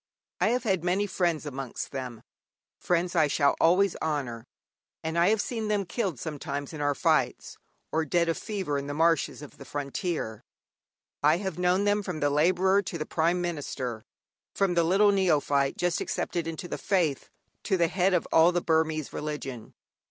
I 0.39 0.47
have 0.47 0.63
had 0.63 0.83
many 0.83 1.05
friends 1.05 1.45
amongst 1.45 1.91
them, 1.91 2.23
friends 2.79 3.15
I 3.15 3.27
shall 3.27 3.55
always 3.61 3.95
honour; 4.01 4.47
and 5.03 5.15
I 5.15 5.29
have 5.29 5.39
seen 5.39 5.67
them 5.67 5.85
killed 5.85 6.19
sometimes 6.19 6.73
in 6.73 6.81
our 6.81 6.95
fights, 6.95 7.59
or 7.91 8.03
dead 8.03 8.27
of 8.27 8.35
fever 8.35 8.79
in 8.79 8.87
the 8.87 8.95
marshes 8.95 9.43
of 9.43 9.59
the 9.59 9.63
frontier. 9.63 10.43
I 11.21 11.37
have 11.37 11.59
known 11.59 11.83
them 11.83 12.01
from 12.01 12.19
the 12.19 12.31
labourer 12.31 12.81
to 12.81 12.97
the 12.97 13.05
Prime 13.05 13.41
Minister, 13.41 14.03
from 14.55 14.73
the 14.73 14.83
little 14.83 15.11
neophyte 15.11 15.77
just 15.77 16.01
accepted 16.01 16.47
into 16.47 16.67
the 16.67 16.79
faith 16.79 17.29
to 17.65 17.77
the 17.77 17.87
head 17.87 18.15
of 18.15 18.27
all 18.33 18.51
the 18.51 18.59
Burmese 18.59 19.13
religion. 19.13 19.75